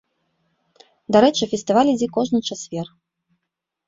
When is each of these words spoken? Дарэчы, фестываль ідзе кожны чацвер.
Дарэчы, 1.15 1.43
фестываль 1.51 1.91
ідзе 1.91 2.07
кожны 2.15 2.39
чацвер. 2.49 2.87